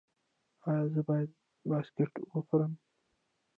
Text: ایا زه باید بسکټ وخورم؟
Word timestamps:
ایا 0.67 0.83
زه 0.93 1.01
باید 1.07 1.29
بسکټ 1.69 2.11
وخورم؟ 2.33 2.73